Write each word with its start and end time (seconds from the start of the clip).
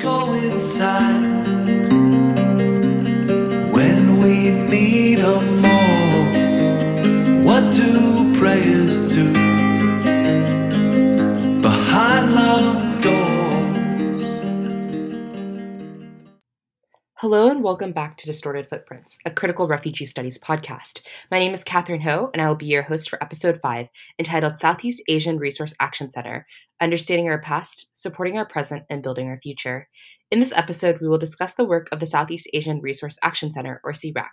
go 0.00 0.32
inside 0.34 1.97
welcome 17.68 17.92
back 17.92 18.16
to 18.16 18.24
Distorted 18.24 18.66
Footprints, 18.66 19.18
a 19.26 19.30
critical 19.30 19.68
refugee 19.68 20.06
studies 20.06 20.38
podcast. 20.38 21.02
My 21.30 21.38
name 21.38 21.52
is 21.52 21.62
Catherine 21.62 22.00
Ho, 22.00 22.30
and 22.32 22.40
I 22.40 22.48
will 22.48 22.54
be 22.54 22.64
your 22.64 22.80
host 22.84 23.10
for 23.10 23.22
episode 23.22 23.60
5, 23.60 23.88
entitled 24.18 24.58
Southeast 24.58 25.02
Asian 25.06 25.36
Resource 25.36 25.74
Action 25.78 26.10
Center 26.10 26.46
Understanding 26.80 27.28
Our 27.28 27.42
Past, 27.42 27.90
Supporting 27.92 28.38
Our 28.38 28.46
Present, 28.46 28.84
and 28.88 29.02
Building 29.02 29.28
Our 29.28 29.38
Future. 29.42 29.86
In 30.30 30.40
this 30.40 30.52
episode, 30.52 31.00
we 31.00 31.08
will 31.08 31.16
discuss 31.16 31.54
the 31.54 31.64
work 31.64 31.88
of 31.90 32.00
the 32.00 32.06
Southeast 32.06 32.50
Asian 32.52 32.82
Resource 32.82 33.18
Action 33.22 33.50
Center, 33.50 33.80
or 33.82 33.94
SEARAC. 33.94 34.28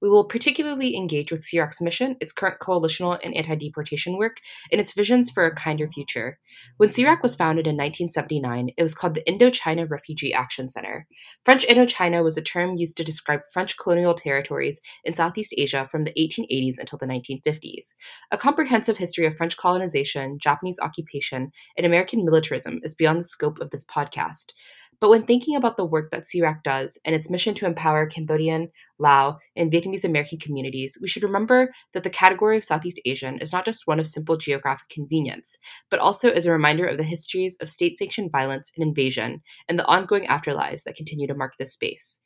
We 0.00 0.08
will 0.08 0.24
particularly 0.24 0.96
engage 0.96 1.32
with 1.32 1.42
SEARAC's 1.42 1.80
mission, 1.80 2.16
its 2.20 2.32
current 2.32 2.60
coalitional 2.60 3.18
and 3.24 3.36
anti 3.36 3.56
deportation 3.56 4.16
work, 4.16 4.36
and 4.70 4.80
its 4.80 4.92
visions 4.92 5.28
for 5.28 5.44
a 5.44 5.54
kinder 5.54 5.88
future. 5.88 6.38
When 6.76 6.90
SEARAC 6.90 7.24
was 7.24 7.34
founded 7.34 7.66
in 7.66 7.74
1979, 7.74 8.70
it 8.76 8.82
was 8.82 8.94
called 8.94 9.14
the 9.14 9.24
Indochina 9.24 9.90
Refugee 9.90 10.32
Action 10.32 10.70
Center. 10.70 11.08
French 11.44 11.66
Indochina 11.66 12.22
was 12.22 12.36
a 12.36 12.42
term 12.42 12.76
used 12.76 12.96
to 12.98 13.04
describe 13.04 13.40
French 13.52 13.76
colonial 13.76 14.14
territories 14.14 14.80
in 15.02 15.14
Southeast 15.14 15.52
Asia 15.58 15.88
from 15.90 16.04
the 16.04 16.12
1880s 16.12 16.78
until 16.78 16.98
the 16.98 17.06
1950s. 17.06 17.94
A 18.30 18.38
comprehensive 18.38 18.98
history 18.98 19.26
of 19.26 19.36
French 19.36 19.56
colonization, 19.56 20.38
Japanese 20.38 20.78
occupation, 20.78 21.50
and 21.76 21.84
American 21.84 22.24
militarism 22.24 22.78
is 22.84 22.94
beyond 22.94 23.18
the 23.18 23.24
scope 23.24 23.58
of 23.58 23.70
this 23.70 23.84
podcast. 23.84 24.52
But 25.00 25.08
when 25.08 25.24
thinking 25.24 25.56
about 25.56 25.78
the 25.78 25.84
work 25.84 26.10
that 26.10 26.24
SEARAC 26.26 26.62
does 26.62 27.00
and 27.06 27.14
its 27.14 27.30
mission 27.30 27.54
to 27.54 27.66
empower 27.66 28.06
Cambodian, 28.06 28.70
Lao, 28.98 29.38
and 29.56 29.72
Vietnamese 29.72 30.04
American 30.04 30.38
communities, 30.38 30.98
we 31.00 31.08
should 31.08 31.22
remember 31.22 31.72
that 31.94 32.02
the 32.02 32.10
category 32.10 32.58
of 32.58 32.64
Southeast 32.64 33.00
Asian 33.06 33.38
is 33.38 33.50
not 33.52 33.64
just 33.64 33.86
one 33.86 33.98
of 33.98 34.06
simple 34.06 34.36
geographic 34.36 34.88
convenience, 34.90 35.56
but 35.90 36.00
also 36.00 36.30
is 36.30 36.44
a 36.44 36.52
reminder 36.52 36.86
of 36.86 36.98
the 36.98 37.04
histories 37.04 37.56
of 37.62 37.70
state 37.70 37.96
sanctioned 37.96 38.30
violence 38.30 38.70
and 38.76 38.86
invasion 38.86 39.40
and 39.68 39.78
the 39.78 39.86
ongoing 39.86 40.26
afterlives 40.26 40.82
that 40.82 40.96
continue 40.96 41.26
to 41.26 41.34
mark 41.34 41.54
this 41.58 41.72
space. 41.72 42.20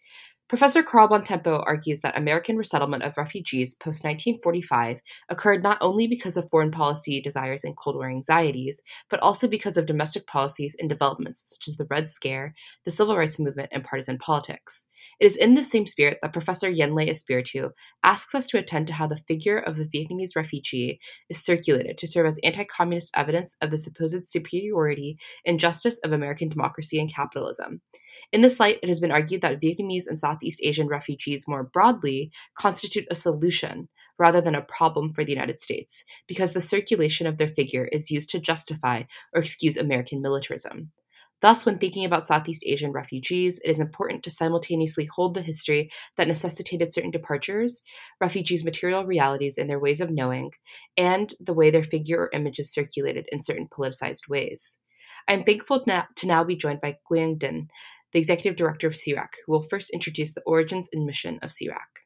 Professor 0.46 0.82
Carl 0.82 1.08
Bon 1.08 1.24
Tempo 1.24 1.62
argues 1.66 2.00
that 2.00 2.18
American 2.18 2.58
resettlement 2.58 3.02
of 3.02 3.16
refugees 3.16 3.74
post 3.76 4.04
1945 4.04 4.98
occurred 5.30 5.62
not 5.62 5.78
only 5.80 6.06
because 6.06 6.36
of 6.36 6.48
foreign 6.50 6.70
policy 6.70 7.22
desires 7.22 7.64
and 7.64 7.74
Cold 7.78 7.96
War 7.96 8.10
anxieties, 8.10 8.82
but 9.08 9.20
also 9.20 9.48
because 9.48 9.78
of 9.78 9.86
domestic 9.86 10.26
policies 10.26 10.76
and 10.78 10.86
developments 10.86 11.42
such 11.56 11.66
as 11.66 11.78
the 11.78 11.86
Red 11.88 12.10
Scare, 12.10 12.54
the 12.84 12.90
Civil 12.90 13.16
Rights 13.16 13.38
Movement, 13.38 13.70
and 13.72 13.82
partisan 13.82 14.18
politics. 14.18 14.86
It 15.18 15.24
is 15.24 15.36
in 15.36 15.54
this 15.54 15.70
same 15.70 15.86
spirit 15.86 16.18
that 16.20 16.34
Professor 16.34 16.68
Yen 16.68 16.94
Le 16.94 17.06
Espiritu 17.06 17.70
asks 18.02 18.34
us 18.34 18.46
to 18.48 18.58
attend 18.58 18.86
to 18.88 18.92
how 18.92 19.06
the 19.06 19.22
figure 19.28 19.58
of 19.58 19.76
the 19.76 19.86
Vietnamese 19.86 20.36
refugee 20.36 21.00
is 21.30 21.42
circulated 21.42 21.96
to 21.98 22.06
serve 22.06 22.26
as 22.26 22.38
anti 22.42 22.64
communist 22.64 23.12
evidence 23.16 23.56
of 23.62 23.70
the 23.70 23.78
supposed 23.78 24.28
superiority 24.28 25.16
and 25.46 25.58
justice 25.58 26.00
of 26.04 26.12
American 26.12 26.50
democracy 26.50 26.98
and 26.98 27.12
capitalism. 27.12 27.80
In 28.34 28.40
this 28.40 28.58
light, 28.58 28.80
it 28.82 28.88
has 28.88 28.98
been 28.98 29.12
argued 29.12 29.42
that 29.42 29.60
Vietnamese 29.60 30.08
and 30.08 30.18
Southeast 30.18 30.58
Asian 30.60 30.88
refugees 30.88 31.46
more 31.46 31.62
broadly 31.62 32.32
constitute 32.58 33.06
a 33.08 33.14
solution 33.14 33.88
rather 34.18 34.40
than 34.40 34.56
a 34.56 34.62
problem 34.62 35.12
for 35.12 35.24
the 35.24 35.30
United 35.30 35.60
States, 35.60 36.04
because 36.26 36.52
the 36.52 36.60
circulation 36.60 37.28
of 37.28 37.36
their 37.36 37.46
figure 37.46 37.84
is 37.92 38.10
used 38.10 38.30
to 38.30 38.40
justify 38.40 39.04
or 39.32 39.40
excuse 39.40 39.76
American 39.76 40.20
militarism. 40.20 40.90
Thus, 41.42 41.64
when 41.64 41.78
thinking 41.78 42.04
about 42.04 42.26
Southeast 42.26 42.64
Asian 42.66 42.90
refugees, 42.90 43.60
it 43.64 43.70
is 43.70 43.78
important 43.78 44.24
to 44.24 44.32
simultaneously 44.32 45.08
hold 45.14 45.34
the 45.34 45.42
history 45.42 45.88
that 46.16 46.26
necessitated 46.26 46.92
certain 46.92 47.12
departures, 47.12 47.84
refugees' 48.20 48.64
material 48.64 49.06
realities 49.06 49.58
and 49.58 49.70
their 49.70 49.78
ways 49.78 50.00
of 50.00 50.10
knowing, 50.10 50.50
and 50.96 51.34
the 51.38 51.54
way 51.54 51.70
their 51.70 51.84
figure 51.84 52.22
or 52.22 52.30
image 52.32 52.58
is 52.58 52.72
circulated 52.72 53.28
in 53.30 53.44
certain 53.44 53.68
politicized 53.68 54.28
ways. 54.28 54.78
I 55.28 55.34
am 55.34 55.44
thankful 55.44 55.84
to 55.84 56.26
now 56.26 56.44
be 56.44 56.56
joined 56.56 56.80
by 56.80 56.98
Quyen 57.04 57.38
Dinh, 57.38 57.68
the 58.14 58.20
executive 58.20 58.56
director 58.56 58.86
of 58.86 58.94
SEARAC, 58.94 59.28
who 59.44 59.52
will 59.52 59.62
first 59.62 59.90
introduce 59.90 60.32
the 60.32 60.42
origins 60.46 60.88
and 60.92 61.04
mission 61.04 61.38
of 61.42 61.50
SEARAC. 61.50 62.04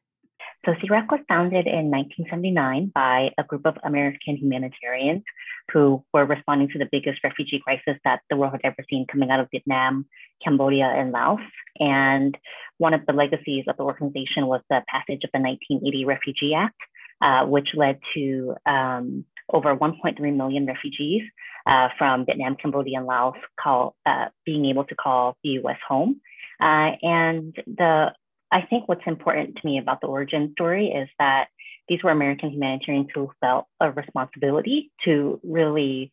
So 0.65 0.73
CRAC 0.73 1.09
was 1.09 1.21
founded 1.29 1.67
in 1.67 1.89
1979 1.89 2.91
by 2.93 3.29
a 3.37 3.43
group 3.43 3.65
of 3.65 3.77
American 3.85 4.35
humanitarians 4.35 5.23
who 5.71 6.03
were 6.13 6.25
responding 6.25 6.67
to 6.69 6.79
the 6.79 6.89
biggest 6.91 7.23
refugee 7.23 7.61
crisis 7.63 7.97
that 8.03 8.21
the 8.29 8.35
world 8.35 8.51
had 8.51 8.61
ever 8.65 8.83
seen 8.89 9.05
coming 9.09 9.29
out 9.29 9.39
of 9.39 9.47
Vietnam, 9.51 10.05
Cambodia, 10.43 10.85
and 10.85 11.13
Laos. 11.13 11.39
And 11.79 12.37
one 12.77 12.93
of 12.93 13.05
the 13.05 13.13
legacies 13.13 13.65
of 13.69 13.77
the 13.77 13.83
organization 13.83 14.47
was 14.47 14.61
the 14.69 14.81
passage 14.89 15.23
of 15.23 15.29
the 15.33 15.39
1980 15.39 16.05
Refugee 16.05 16.53
Act, 16.55 16.79
uh, 17.21 17.45
which 17.45 17.69
led 17.73 17.99
to 18.15 18.55
um, 18.65 19.23
over 19.53 19.75
1.3 19.75 20.35
million 20.35 20.65
refugees 20.65 21.21
uh, 21.65 21.89
from 21.97 22.25
Vietnam, 22.25 22.55
Cambodia, 22.55 22.97
and 22.97 23.07
Laos 23.07 23.35
call, 23.59 23.95
uh, 24.05 24.25
being 24.45 24.65
able 24.65 24.83
to 24.85 24.95
call 24.95 25.37
the 25.43 25.51
US 25.61 25.77
home. 25.87 26.21
Uh, 26.61 26.91
and 27.01 27.55
the 27.65 28.13
I 28.51 28.61
think 28.63 28.87
what's 28.87 29.05
important 29.05 29.57
to 29.57 29.67
me 29.67 29.77
about 29.77 30.01
the 30.01 30.07
origin 30.07 30.53
story 30.53 30.87
is 30.87 31.07
that 31.19 31.49
these 31.87 32.01
were 32.03 32.11
American 32.11 32.51
humanitarians 32.51 33.07
who 33.13 33.31
felt 33.41 33.65
a 33.79 33.91
responsibility 33.91 34.91
to 35.05 35.39
really 35.43 36.11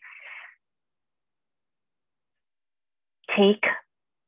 take 3.37 3.65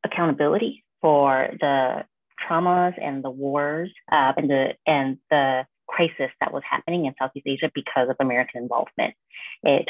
accountability 0.04 0.84
for 1.00 1.50
the 1.60 2.04
traumas 2.48 2.94
and 3.02 3.22
the 3.22 3.30
wars 3.30 3.90
uh, 4.10 4.32
and 4.36 4.48
the 4.50 4.74
and 4.86 5.18
the 5.30 5.66
crisis 5.86 6.30
that 6.40 6.52
was 6.52 6.62
happening 6.68 7.06
in 7.06 7.14
Southeast 7.18 7.46
Asia 7.46 7.70
because 7.74 8.08
of 8.08 8.16
American 8.20 8.62
involvement. 8.62 9.14
It 9.62 9.88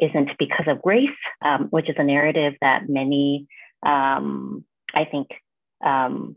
isn't 0.00 0.30
because 0.38 0.66
of 0.66 0.82
grace, 0.82 1.08
um, 1.44 1.68
which 1.70 1.88
is 1.88 1.96
a 1.98 2.04
narrative 2.04 2.54
that 2.60 2.88
many, 2.88 3.46
um, 3.84 4.64
I 4.94 5.04
think, 5.04 5.28
um, 5.84 6.36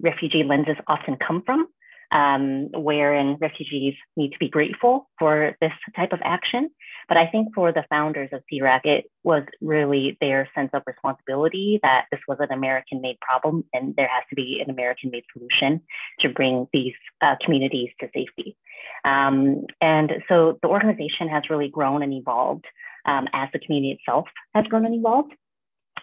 refugee 0.00 0.44
lenses 0.44 0.76
often 0.86 1.16
come 1.16 1.42
from, 1.44 1.66
um, 2.12 2.68
wherein 2.72 3.36
refugees 3.40 3.94
need 4.16 4.32
to 4.32 4.38
be 4.38 4.48
grateful 4.48 5.08
for 5.18 5.56
this 5.60 5.72
type 5.96 6.12
of 6.12 6.20
action. 6.24 6.70
But 7.08 7.16
I 7.16 7.26
think 7.26 7.54
for 7.54 7.72
the 7.72 7.84
founders 7.90 8.30
of 8.32 8.42
SEARAC, 8.50 8.80
it 8.84 9.04
was 9.24 9.42
really 9.60 10.16
their 10.20 10.48
sense 10.54 10.70
of 10.72 10.82
responsibility 10.86 11.80
that 11.82 12.06
this 12.10 12.20
was 12.26 12.38
an 12.40 12.52
American 12.52 13.00
made 13.00 13.18
problem 13.20 13.64
and 13.72 13.94
there 13.96 14.08
has 14.08 14.24
to 14.30 14.36
be 14.36 14.62
an 14.64 14.70
American 14.70 15.10
made 15.10 15.24
solution 15.32 15.80
to 16.20 16.28
bring 16.28 16.66
these 16.72 16.94
uh, 17.20 17.36
communities 17.44 17.90
to 18.00 18.08
safety. 18.14 18.56
Um, 19.04 19.66
and 19.80 20.10
so 20.28 20.58
the 20.62 20.68
organization 20.68 21.28
has 21.28 21.44
really 21.50 21.68
grown 21.68 22.02
and 22.02 22.12
evolved 22.12 22.64
um, 23.06 23.26
as 23.32 23.48
the 23.52 23.58
community 23.58 23.98
itself 23.98 24.26
has 24.54 24.64
grown 24.66 24.86
and 24.86 24.94
evolved. 24.94 25.32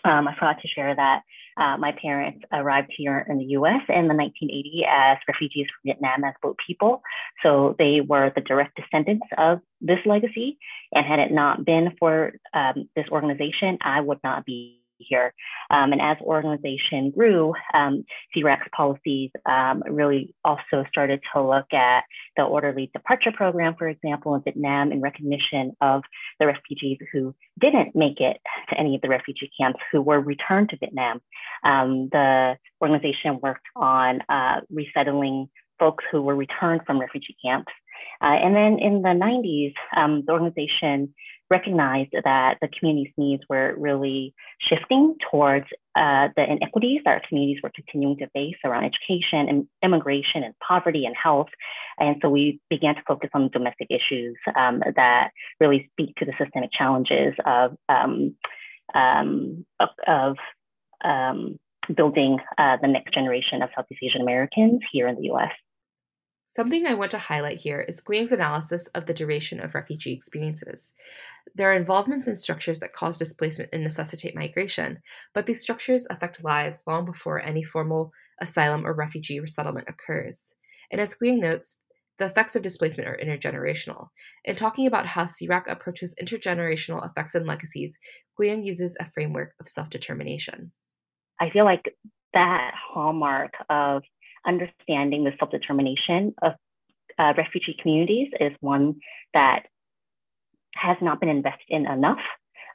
Um, 0.03 0.27
I 0.27 0.33
forgot 0.35 0.61
to 0.61 0.67
share 0.67 0.95
that 0.95 1.21
uh, 1.57 1.77
my 1.77 1.91
parents 2.01 2.43
arrived 2.51 2.91
here 2.95 3.25
in 3.29 3.37
the 3.37 3.45
US 3.57 3.81
in 3.89 4.07
the 4.07 4.15
1980 4.15 4.85
as 4.89 5.17
refugees 5.27 5.67
from 5.67 5.89
Vietnam 5.91 6.23
as 6.23 6.33
boat 6.41 6.57
people. 6.65 7.01
So 7.43 7.75
they 7.77 8.01
were 8.01 8.31
the 8.33 8.41
direct 8.41 8.77
descendants 8.77 9.27
of 9.37 9.59
this 9.79 9.99
legacy. 10.05 10.57
And 10.93 11.05
had 11.05 11.19
it 11.19 11.31
not 11.31 11.65
been 11.65 11.95
for 11.99 12.33
um, 12.53 12.89
this 12.95 13.05
organization, 13.11 13.77
I 13.81 14.01
would 14.01 14.19
not 14.23 14.45
be 14.45 14.80
here. 15.07 15.33
Um, 15.69 15.91
and 15.91 16.01
as 16.01 16.17
organization 16.21 17.11
grew, 17.11 17.53
um, 17.73 18.03
SEARAC's 18.33 18.67
policies 18.75 19.31
um, 19.45 19.83
really 19.89 20.33
also 20.43 20.85
started 20.89 21.21
to 21.33 21.41
look 21.41 21.71
at 21.73 22.03
the 22.37 22.43
orderly 22.43 22.89
departure 22.93 23.31
program, 23.31 23.75
for 23.77 23.87
example, 23.87 24.35
in 24.35 24.41
Vietnam 24.43 24.91
in 24.91 25.01
recognition 25.01 25.75
of 25.81 26.03
the 26.39 26.47
refugees 26.47 26.97
who 27.11 27.33
didn't 27.59 27.95
make 27.95 28.19
it 28.19 28.37
to 28.69 28.79
any 28.79 28.95
of 28.95 29.01
the 29.01 29.09
refugee 29.09 29.51
camps 29.59 29.79
who 29.91 30.01
were 30.01 30.19
returned 30.19 30.69
to 30.69 30.77
Vietnam. 30.77 31.21
Um, 31.63 32.09
the 32.11 32.57
organization 32.81 33.39
worked 33.41 33.65
on 33.75 34.21
uh, 34.29 34.61
resettling 34.71 35.49
folks 35.79 36.03
who 36.11 36.21
were 36.21 36.35
returned 36.35 36.81
from 36.85 36.99
refugee 36.99 37.35
camps. 37.43 37.71
Uh, 38.21 38.37
and 38.43 38.55
then 38.55 38.77
in 38.79 39.01
the 39.01 39.09
90s, 39.09 39.73
um, 39.95 40.23
the 40.25 40.31
organization 40.31 41.13
recognized 41.51 42.13
that 42.23 42.57
the 42.61 42.69
community's 42.79 43.13
needs 43.17 43.43
were 43.49 43.75
really 43.77 44.33
shifting 44.59 45.15
towards 45.29 45.65
uh, 45.95 46.29
the 46.35 46.49
inequities 46.49 47.01
that 47.03 47.11
our 47.11 47.21
communities 47.27 47.61
were 47.61 47.71
continuing 47.75 48.17
to 48.17 48.27
face 48.29 48.55
around 48.63 48.85
education 48.85 49.49
and 49.49 49.67
immigration 49.83 50.43
and 50.43 50.55
poverty 50.65 51.05
and 51.05 51.15
health. 51.21 51.49
And 51.99 52.15
so 52.21 52.29
we 52.29 52.59
began 52.69 52.95
to 52.95 53.01
focus 53.05 53.29
on 53.33 53.49
domestic 53.49 53.89
issues 53.91 54.37
um, 54.55 54.81
that 54.95 55.31
really 55.59 55.89
speak 55.91 56.15
to 56.15 56.25
the 56.25 56.33
systemic 56.39 56.71
challenges 56.71 57.35
of, 57.45 57.75
um, 57.89 58.35
um, 58.95 59.65
of, 60.07 60.37
um, 61.03 61.59
building 61.95 62.37
uh, 62.57 62.77
the 62.81 62.87
next 62.87 63.13
generation 63.13 63.61
of 63.61 63.69
Southeast 63.75 64.01
Asian 64.03 64.21
Americans 64.21 64.79
here 64.91 65.07
in 65.07 65.15
the 65.15 65.29
US. 65.33 65.51
Something 66.53 66.85
I 66.85 66.95
want 66.95 67.11
to 67.11 67.17
highlight 67.17 67.59
here 67.59 67.79
is 67.79 68.01
Quyen's 68.01 68.33
analysis 68.33 68.87
of 68.87 69.05
the 69.05 69.13
duration 69.13 69.61
of 69.61 69.73
refugee 69.73 70.11
experiences. 70.11 70.91
There 71.55 71.71
are 71.71 71.75
involvements 71.77 72.27
in 72.27 72.35
structures 72.35 72.81
that 72.81 72.91
cause 72.91 73.17
displacement 73.17 73.69
and 73.71 73.81
necessitate 73.81 74.35
migration, 74.35 75.01
but 75.33 75.45
these 75.45 75.61
structures 75.61 76.05
affect 76.09 76.43
lives 76.43 76.83
long 76.85 77.05
before 77.05 77.41
any 77.41 77.63
formal 77.63 78.11
asylum 78.41 78.85
or 78.85 78.91
refugee 78.91 79.39
resettlement 79.39 79.87
occurs. 79.87 80.57
And 80.91 80.99
as 80.99 81.15
Quyen 81.15 81.39
notes, 81.39 81.77
the 82.19 82.25
effects 82.25 82.57
of 82.57 82.63
displacement 82.63 83.07
are 83.07 83.17
intergenerational. 83.23 84.09
In 84.43 84.57
talking 84.57 84.87
about 84.87 85.05
how 85.05 85.23
SEARAC 85.23 85.71
approaches 85.71 86.15
intergenerational 86.21 87.09
effects 87.09 87.33
and 87.33 87.47
legacies, 87.47 87.97
Quyen 88.35 88.65
uses 88.65 88.97
a 88.99 89.09
framework 89.09 89.53
of 89.61 89.69
self 89.69 89.89
determination. 89.89 90.73
I 91.39 91.49
feel 91.49 91.63
like 91.63 91.95
that 92.33 92.71
hallmark 92.75 93.53
of 93.69 94.03
understanding 94.45 95.23
the 95.23 95.31
self 95.39 95.51
determination 95.51 96.33
of 96.41 96.53
uh, 97.19 97.33
refugee 97.37 97.75
communities 97.81 98.29
is 98.39 98.51
one 98.59 98.95
that 99.33 99.63
has 100.75 100.97
not 101.01 101.19
been 101.19 101.29
invested 101.29 101.65
in 101.69 101.85
enough 101.85 102.19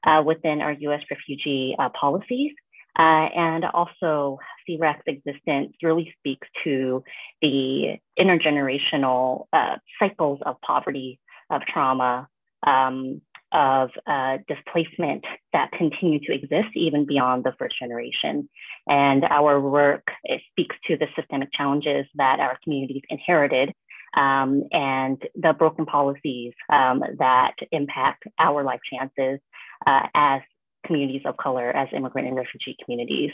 uh, 0.05 0.23
within 0.25 0.61
our 0.61 0.73
US 0.73 1.03
refugee 1.11 1.75
uh, 1.79 1.89
policies. 1.99 2.53
Uh, 2.99 3.29
and 3.37 3.65
also, 3.75 4.39
SEARAC's 4.67 5.03
existence 5.07 5.75
really 5.83 6.15
speaks 6.19 6.49
to 6.65 7.05
the 7.43 7.99
intergenerational 8.19 9.47
uh, 9.53 9.77
cycles 9.99 10.41
of 10.47 10.57
poverty, 10.63 11.21
of 11.51 11.61
trauma, 11.63 12.27
um, 12.67 13.21
of 13.57 13.89
uh, 14.07 14.37
displacement 14.47 15.25
that 15.55 15.73
continue 15.73 16.21
to 16.21 16.33
exist 16.33 16.69
even 16.77 17.07
beyond 17.07 17.43
the 17.43 17.55
first 17.59 17.79
generation. 17.79 18.49
And 18.87 19.25
our 19.25 19.59
work 19.59 20.07
speaks 20.51 20.77
to 20.89 20.97
the 20.99 21.07
systemic 21.17 21.49
challenges 21.55 22.05
that 22.17 22.39
our 22.39 22.59
communities 22.63 23.03
inherited 23.09 23.73
um, 24.17 24.63
and 24.73 25.21
the 25.35 25.55
broken 25.59 25.87
policies 25.87 26.53
um, 26.71 27.03
that 27.19 27.55
impact 27.73 28.25
our 28.39 28.63
life 28.63 28.81
chances 28.93 29.41
uh, 29.87 30.07
as 30.15 30.43
communities 30.87 31.23
of 31.25 31.37
color, 31.39 31.71
as 31.71 31.89
immigrant 31.97 32.29
and 32.29 32.37
refugee 32.37 32.77
communities. 32.85 33.31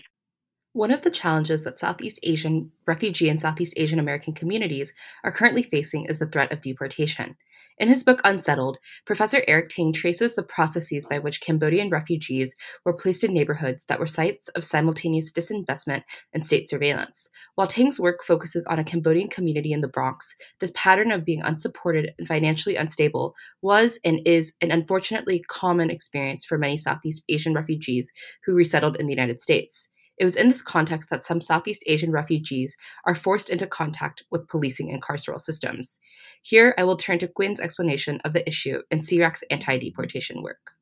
One 0.72 0.90
of 0.90 1.02
the 1.02 1.10
challenges 1.10 1.64
that 1.64 1.78
Southeast 1.78 2.19
Asian 2.22 2.70
refugee 2.86 3.28
and 3.28 3.40
Southeast 3.40 3.74
Asian 3.76 3.98
American 3.98 4.32
communities 4.32 4.94
are 5.22 5.32
currently 5.32 5.62
facing 5.62 6.06
is 6.06 6.19
the 6.19 6.26
threat 6.26 6.50
of 6.50 6.62
deportation. 6.62 7.36
In 7.78 7.88
his 7.88 8.04
book 8.04 8.20
Unsettled, 8.22 8.78
Professor 9.06 9.42
Eric 9.48 9.70
Tang 9.70 9.92
traces 9.92 10.34
the 10.34 10.42
processes 10.42 11.06
by 11.06 11.19
which 11.19 11.40
Cambodian 11.40 11.88
refugees 11.88 12.54
were 12.84 12.92
placed 12.92 13.24
in 13.24 13.32
neighborhoods 13.32 13.84
that 13.86 13.98
were 13.98 14.06
sites 14.06 14.48
of 14.48 14.64
simultaneous 14.64 15.32
disinvestment 15.32 16.02
and 16.32 16.44
state 16.44 16.69
surveillance. 16.69 17.30
While 17.54 17.66
Tang's 17.66 17.98
work 17.98 18.22
focuses 18.22 18.66
on 18.66 18.78
a 18.78 18.84
Cambodian 18.84 19.28
community 19.28 19.72
in 19.72 19.80
the 19.80 19.88
Bronx, 19.88 20.34
this 20.60 20.72
pattern 20.74 21.10
of 21.10 21.24
being 21.24 21.42
unsupported 21.42 22.12
and 22.19 22.28
financially 22.28 22.76
unstable 22.76 23.34
was 23.62 23.98
and 24.04 24.20
is 24.26 24.54
an 24.60 24.70
unfortunately 24.70 25.42
common 25.48 25.90
experience 25.90 26.44
for 26.44 26.58
many 26.58 26.76
Southeast 26.76 27.24
Asian 27.28 27.54
refugees 27.54 28.12
who 28.44 28.54
resettled 28.54 28.96
in 28.96 29.06
the 29.06 29.12
United 29.12 29.40
States. 29.40 29.90
It 30.18 30.24
was 30.24 30.36
in 30.36 30.48
this 30.48 30.62
context 30.62 31.10
that 31.10 31.24
some 31.24 31.40
Southeast 31.40 31.82
Asian 31.86 32.12
refugees 32.12 32.76
are 33.06 33.14
forced 33.14 33.48
into 33.48 33.66
contact 33.66 34.24
with 34.30 34.48
policing 34.48 34.90
and 34.90 35.02
carceral 35.02 35.40
systems. 35.40 36.00
Here, 36.42 36.74
I 36.76 36.84
will 36.84 36.96
turn 36.96 37.18
to 37.20 37.28
Quyen's 37.28 37.60
explanation 37.60 38.20
of 38.24 38.32
the 38.32 38.46
issue 38.46 38.82
in 38.90 39.00
SEARAC's 39.00 39.44
anti 39.50 39.78
deportation 39.78 40.42
work. 40.42 40.72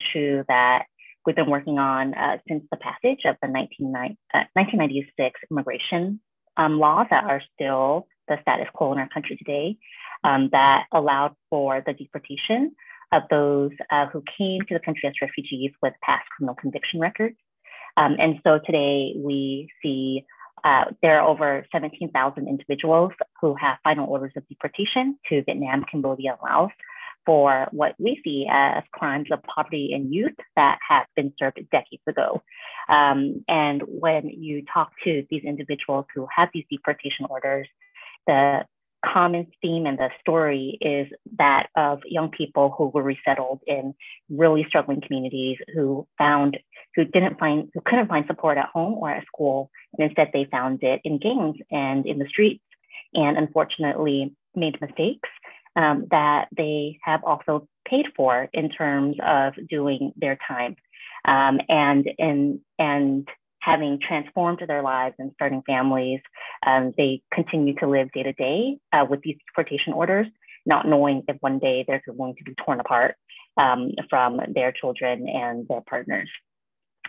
Issue 0.00 0.44
that 0.48 0.86
we've 1.26 1.36
been 1.36 1.50
working 1.50 1.78
on 1.78 2.14
uh, 2.14 2.38
since 2.48 2.64
the 2.70 2.78
passage 2.78 3.20
of 3.26 3.36
the 3.42 3.48
1996 3.48 5.18
uh, 5.24 5.46
immigration 5.50 6.20
um, 6.56 6.78
laws 6.78 7.06
that 7.10 7.24
are 7.24 7.42
still 7.54 8.06
the 8.28 8.38
status 8.42 8.68
quo 8.74 8.92
in 8.92 8.98
our 8.98 9.08
country 9.08 9.36
today, 9.36 9.76
um, 10.24 10.48
that 10.52 10.84
allowed 10.92 11.34
for 11.50 11.82
the 11.84 11.92
deportation 11.92 12.74
of 13.12 13.22
those 13.28 13.72
uh, 13.90 14.06
who 14.06 14.22
came 14.38 14.60
to 14.62 14.74
the 14.74 14.80
country 14.80 15.08
as 15.08 15.14
refugees 15.20 15.72
with 15.82 15.92
past 16.02 16.24
criminal 16.30 16.54
conviction 16.54 17.00
records 17.00 17.36
um, 17.96 18.16
and 18.18 18.40
so 18.44 18.58
today 18.64 19.14
we 19.16 19.68
see 19.82 20.24
uh, 20.64 20.84
there 21.02 21.20
are 21.20 21.28
over 21.28 21.64
17,000 21.72 22.48
individuals 22.48 23.12
who 23.40 23.54
have 23.54 23.78
final 23.82 24.08
orders 24.08 24.32
of 24.36 24.46
deportation 24.48 25.18
to 25.28 25.42
Vietnam, 25.44 25.84
Cambodia, 25.90 26.32
and 26.32 26.38
Laos 26.42 26.70
for 27.26 27.68
what 27.70 27.94
we 27.98 28.20
see 28.24 28.46
as 28.50 28.82
crimes 28.92 29.28
of 29.30 29.40
poverty 29.42 29.90
and 29.94 30.12
youth 30.12 30.34
that 30.56 30.78
have 30.86 31.06
been 31.16 31.32
served 31.38 31.58
decades 31.70 32.02
ago. 32.06 32.42
Um, 32.88 33.44
and 33.46 33.82
when 33.86 34.28
you 34.28 34.64
talk 34.72 34.90
to 35.04 35.24
these 35.30 35.44
individuals 35.44 36.06
who 36.14 36.26
have 36.34 36.48
these 36.52 36.64
deportation 36.70 37.26
orders, 37.28 37.68
the 38.26 38.64
common 39.04 39.46
theme 39.62 39.86
in 39.86 39.96
the 39.96 40.10
story 40.20 40.78
is 40.80 41.06
that 41.38 41.68
of 41.76 42.00
young 42.04 42.30
people 42.30 42.74
who 42.76 42.88
were 42.88 43.02
resettled 43.02 43.60
in 43.66 43.94
really 44.28 44.64
struggling 44.68 45.00
communities 45.00 45.56
who 45.74 46.06
found 46.18 46.58
who 46.94 47.04
didn't 47.04 47.38
find 47.38 47.70
who 47.74 47.80
couldn't 47.84 48.08
find 48.08 48.26
support 48.26 48.58
at 48.58 48.66
home 48.66 48.94
or 48.94 49.10
at 49.10 49.26
school 49.26 49.70
and 49.96 50.06
instead 50.06 50.30
they 50.32 50.46
found 50.50 50.82
it 50.82 51.00
in 51.04 51.18
gangs 51.18 51.56
and 51.70 52.06
in 52.06 52.18
the 52.18 52.26
streets 52.28 52.64
and 53.14 53.38
unfortunately 53.38 54.34
made 54.54 54.80
mistakes 54.80 55.28
um, 55.76 56.06
that 56.10 56.48
they 56.56 56.98
have 57.02 57.22
also 57.24 57.68
paid 57.86 58.06
for 58.16 58.48
in 58.52 58.68
terms 58.70 59.16
of 59.24 59.54
doing 59.68 60.12
their 60.16 60.38
time. 60.46 60.76
Um, 61.24 61.60
and 61.68 62.08
in 62.18 62.60
and 62.78 63.28
having 63.60 63.98
transformed 64.06 64.60
their 64.66 64.82
lives 64.82 65.14
and 65.18 65.30
starting 65.34 65.62
families, 65.66 66.20
um, 66.66 66.92
they 66.96 67.22
continue 67.32 67.74
to 67.76 67.86
live 67.86 68.10
day 68.12 68.22
to 68.22 68.32
day 68.32 68.78
uh, 68.92 69.04
with 69.08 69.20
these 69.22 69.36
deportation 69.48 69.92
orders, 69.92 70.26
not 70.66 70.86
knowing 70.86 71.22
if 71.28 71.36
one 71.40 71.58
day 71.58 71.84
they're 71.86 72.02
going 72.16 72.34
to 72.36 72.44
be 72.44 72.54
torn 72.64 72.80
apart 72.80 73.16
um, 73.56 73.92
from 74.08 74.40
their 74.54 74.72
children 74.72 75.28
and 75.28 75.68
their 75.68 75.82
partners. 75.82 76.28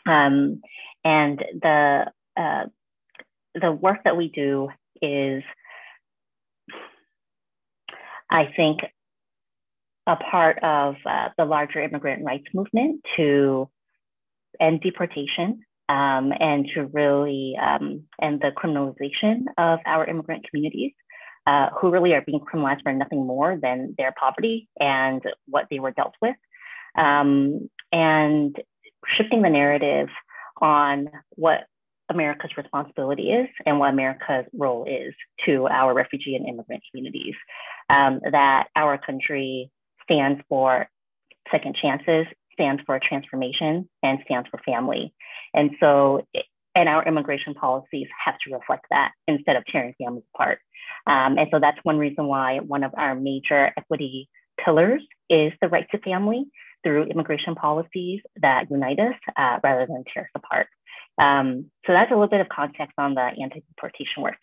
Um, 0.06 0.62
and 1.04 1.44
the 1.62 2.06
uh, 2.38 2.66
the 3.60 3.72
work 3.72 4.00
that 4.06 4.18
we 4.18 4.30
do 4.30 4.70
is, 5.02 5.44
I 8.30 8.46
think, 8.56 8.80
a 10.08 10.16
part 10.16 10.60
of 10.64 10.96
uh, 11.06 11.30
the 11.38 11.46
larger 11.46 11.82
immigrant 11.82 12.24
rights 12.24 12.48
movement 12.54 13.02
to 13.18 13.70
end 14.60 14.82
deportation 14.82 15.64
um, 15.92 16.32
and 16.40 16.66
to 16.74 16.86
really 16.94 17.56
um, 17.62 18.04
end 18.22 18.42
the 18.42 18.52
criminalization 18.52 19.42
of 19.58 19.80
our 19.86 20.06
immigrant 20.06 20.46
communities, 20.50 20.94
uh, 21.46 21.68
who 21.80 21.92
really 21.92 22.14
are 22.14 22.22
being 22.22 22.40
criminalized 22.40 22.82
for 22.82 22.94
nothing 22.94 23.28
more 23.28 23.58
than 23.62 23.94
their 23.98 24.14
poverty 24.18 24.70
and 24.80 25.22
what 25.48 25.66
they 25.70 25.80
were 25.80 25.92
dealt 25.92 26.14
with, 26.22 26.36
um, 26.98 27.70
and 27.92 28.56
shifting 29.18 29.42
the 29.42 29.50
narrative 29.50 30.08
on 30.62 31.10
what 31.32 31.66
America's 32.10 32.52
responsibility 32.56 33.32
is 33.32 33.50
and 33.66 33.78
what 33.78 33.90
America's 33.90 34.46
role 34.54 34.86
is 34.86 35.14
to 35.46 35.68
our 35.68 35.94
refugee 35.94 36.36
and 36.36 36.48
immigrant 36.48 36.84
communities. 36.90 37.36
Um, 37.90 38.22
that 38.32 38.68
our 38.78 38.98
country 38.98 39.70
stands 40.04 40.42
for 40.48 40.88
second 41.52 41.76
chances, 41.82 42.28
stands 42.62 42.82
for 42.86 43.00
transformation, 43.00 43.90
and 44.04 44.20
stands 44.26 44.48
for 44.50 44.60
family. 44.64 45.14
And 45.54 45.72
so, 45.80 46.28
and 46.76 46.88
our 46.88 47.04
immigration 47.08 47.54
policies 47.56 48.08
have 48.24 48.36
to 48.46 48.54
reflect 48.54 48.86
that 48.92 49.12
instead 49.28 49.56
of 49.56 49.64
tearing 49.66 49.96
families 49.98 50.24
apart. 50.36 50.60
Um, 51.08 51.38
and 51.40 51.48
so 51.52 51.60
that's 51.60 51.80
one 51.84 51.98
reason 51.98 52.28
why 52.28 52.60
one 52.60 52.84
of 52.84 52.92
our 52.96 53.16
major 53.16 53.72
equity 53.76 54.30
pillars 54.64 55.02
is 55.30 55.52
the 55.62 55.70
right 55.70 55.88
to 55.92 55.98
family 56.00 56.46
through 56.84 57.06
immigration 57.06 57.56
policies 57.56 58.22
that 58.42 58.66
unite 58.70 59.00
us 59.00 59.16
uh, 59.38 59.58
rather 59.64 59.88
than 59.88 60.04
tear 60.14 60.24
us 60.24 60.30
apart. 60.36 60.68
Um, 61.20 61.72
so 61.86 61.94
that's 61.94 62.12
a 62.12 62.14
little 62.14 62.30
bit 62.30 62.42
of 62.42 62.50
context 62.50 62.94
on 62.98 63.16
the 63.16 63.22
anti-deportation 63.22 64.22
work. 64.22 64.38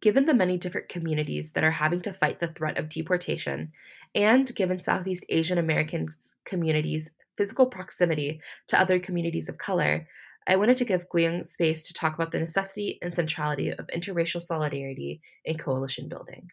Given 0.00 0.26
the 0.26 0.34
many 0.34 0.58
different 0.58 0.88
communities 0.88 1.52
that 1.52 1.64
are 1.64 1.70
having 1.70 2.00
to 2.02 2.12
fight 2.12 2.40
the 2.40 2.48
threat 2.48 2.76
of 2.78 2.88
deportation, 2.88 3.72
and 4.14 4.54
given 4.54 4.78
Southeast 4.78 5.24
Asian 5.28 5.58
American 5.58 6.08
communities' 6.44 7.12
physical 7.36 7.66
proximity 7.66 8.40
to 8.68 8.78
other 8.78 8.98
communities 8.98 9.48
of 9.48 9.58
color, 9.58 10.06
I 10.46 10.56
wanted 10.56 10.76
to 10.78 10.84
give 10.84 11.08
Quyen 11.08 11.44
space 11.44 11.84
to 11.84 11.94
talk 11.94 12.14
about 12.14 12.32
the 12.32 12.40
necessity 12.40 12.98
and 13.00 13.14
centrality 13.14 13.70
of 13.70 13.86
interracial 13.94 14.42
solidarity 14.42 15.20
in 15.44 15.56
coalition 15.56 16.08
building. 16.08 16.48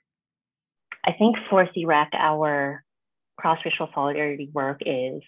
I 1.05 1.13
think 1.13 1.38
for 1.50 1.65
SEARAC, 1.75 2.09
our 2.13 2.83
cross 3.38 3.59
racial 3.65 3.89
solidarity 3.93 4.50
work 4.53 4.81
is 4.86 5.24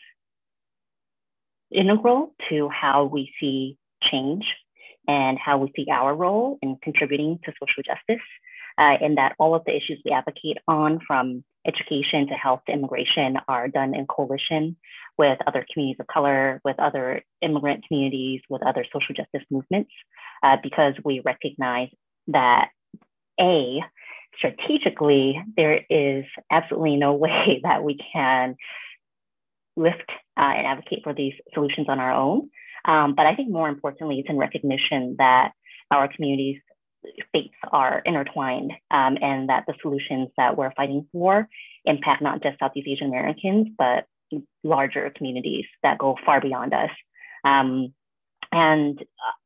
integral 1.71 2.35
to 2.49 2.69
how 2.69 3.05
we 3.05 3.33
see 3.39 3.77
change 4.11 4.45
and 5.07 5.39
how 5.39 5.57
we 5.57 5.71
see 5.75 5.87
our 5.91 6.13
role 6.13 6.59
in 6.61 6.77
contributing 6.83 7.39
to 7.45 7.53
social 7.59 7.83
justice. 7.83 8.23
Uh, 8.81 8.97
in 8.99 9.13
that 9.13 9.35
all 9.37 9.53
of 9.53 9.63
the 9.65 9.75
issues 9.75 10.01
we 10.03 10.11
advocate 10.11 10.57
on, 10.67 10.99
from 11.05 11.43
education 11.67 12.27
to 12.27 12.33
health 12.33 12.61
to 12.65 12.73
immigration, 12.73 13.37
are 13.47 13.67
done 13.67 13.93
in 13.93 14.07
coalition 14.07 14.75
with 15.19 15.37
other 15.45 15.63
communities 15.71 15.99
of 15.99 16.07
color, 16.07 16.59
with 16.65 16.79
other 16.79 17.21
immigrant 17.43 17.85
communities, 17.87 18.41
with 18.49 18.65
other 18.65 18.83
social 18.91 19.13
justice 19.13 19.47
movements, 19.51 19.91
uh, 20.41 20.57
because 20.63 20.95
we 21.05 21.21
recognize 21.23 21.89
that 22.29 22.69
A, 23.39 23.81
strategically, 24.35 25.39
there 25.55 25.81
is 25.87 26.25
absolutely 26.51 26.95
no 26.95 27.13
way 27.25 27.59
that 27.61 27.83
we 27.83 27.99
can 28.11 28.55
lift 29.77 30.09
uh, 30.37 30.53
and 30.57 30.65
advocate 30.65 31.01
for 31.03 31.13
these 31.13 31.33
solutions 31.53 31.85
on 31.87 31.99
our 31.99 32.13
own. 32.13 32.49
Um, 32.85 33.13
but 33.15 33.27
I 33.27 33.35
think 33.35 33.51
more 33.51 33.69
importantly, 33.69 34.17
it's 34.19 34.29
in 34.29 34.37
recognition 34.37 35.17
that 35.19 35.51
our 35.91 36.07
communities' 36.11 36.61
fates 37.33 37.55
are 37.71 38.01
intertwined 38.05 38.71
um, 38.91 39.17
and 39.21 39.49
that 39.49 39.65
the 39.67 39.73
solutions 39.81 40.29
that 40.37 40.57
we're 40.57 40.71
fighting 40.73 41.07
for 41.11 41.47
impact 41.85 42.21
not 42.21 42.43
just 42.43 42.59
Southeast 42.59 42.87
Asian 42.87 43.07
Americans, 43.07 43.67
but 43.77 44.05
larger 44.63 45.11
communities 45.15 45.65
that 45.83 45.97
go 45.97 46.17
far 46.25 46.39
beyond 46.39 46.73
us. 46.73 46.89
Um, 47.43 47.93
and 48.51 48.99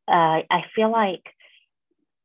uh, 0.08 0.42
I 0.50 0.64
feel 0.76 0.92
like, 0.92 1.24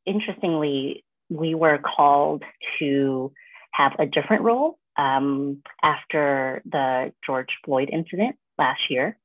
interestingly, 0.07 1.05
we 1.29 1.55
were 1.55 1.79
called 1.79 2.43
to 2.79 3.33
have 3.73 3.93
a 3.99 4.07
different 4.07 4.43
role 4.43 4.79
um, 4.97 5.63
after 5.83 6.63
the 6.65 7.13
George 7.25 7.49
Floyd 7.65 7.89
incident 7.93 8.37
last 8.59 8.81
year, 8.91 9.17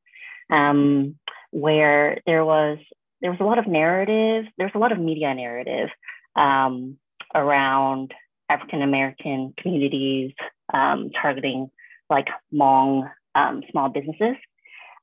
um, 0.49 1.15
where 1.51 2.19
there 2.25 2.45
was 2.45 2.77
there 3.21 3.31
was 3.31 3.39
a 3.39 3.45
lot 3.45 3.59
of 3.59 3.67
narrative, 3.67 4.45
there 4.57 4.67
was 4.67 4.75
a 4.75 4.79
lot 4.79 4.91
of 4.91 4.99
media 4.99 5.33
narrative 5.33 5.89
um, 6.35 6.97
around 7.33 8.13
African 8.49 8.81
American 8.81 9.53
communities 9.57 10.31
um, 10.73 11.09
targeting 11.21 11.69
like 12.09 12.27
Hmong 12.53 13.09
um, 13.33 13.61
small 13.71 13.89
businesses. 13.89 14.35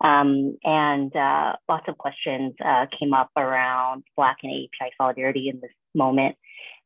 Um, 0.03 0.57
and 0.65 1.15
uh, 1.15 1.55
lots 1.69 1.85
of 1.89 1.97
questions 1.97 2.55
uh, 2.65 2.87
came 2.99 3.15
up 3.15 3.31
around 3.37 4.03
Black 4.17 4.39
and 4.43 4.53
API 4.53 4.93
solidarity 4.99 5.49
in 5.49 5.61
this 5.61 5.71
moment. 5.95 6.37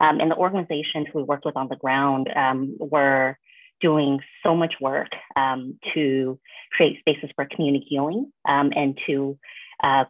Um, 0.00 0.20
and 0.20 0.30
the 0.30 0.36
organizations 0.36 1.06
we 1.14 1.22
worked 1.22 1.46
with 1.46 1.56
on 1.56 1.68
the 1.68 1.76
ground 1.76 2.28
um, 2.36 2.76
were 2.78 3.38
doing 3.80 4.20
so 4.42 4.54
much 4.54 4.74
work 4.80 5.08
um, 5.34 5.78
to 5.94 6.38
create 6.72 6.98
spaces 7.00 7.30
for 7.34 7.46
community 7.46 7.86
healing 7.88 8.30
um, 8.48 8.70
and 8.74 8.98
to 9.06 9.38
uh, 9.82 10.04